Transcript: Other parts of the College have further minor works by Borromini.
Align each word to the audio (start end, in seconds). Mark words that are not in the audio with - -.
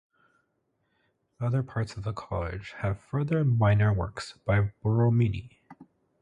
Other 1.39 1.61
parts 1.61 1.95
of 1.95 2.01
the 2.03 2.11
College 2.11 2.71
have 2.77 2.99
further 2.99 3.45
minor 3.45 3.93
works 3.93 4.33
by 4.47 4.71
Borromini. 4.83 5.59